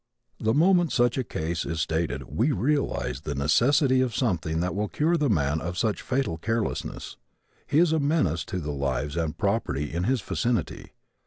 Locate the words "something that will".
4.15-4.87